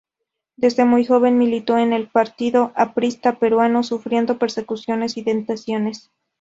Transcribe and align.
Desde 0.55 0.83
muy 0.83 1.05
joven 1.05 1.37
militó 1.37 1.77
en 1.77 1.93
el 1.93 2.07
Partido 2.09 2.71
Aprista 2.75 3.37
Peruano, 3.37 3.83
sufriendo 3.83 4.39
persecuciones 4.39 5.15
y 5.15 5.21
detenciones. 5.21 6.09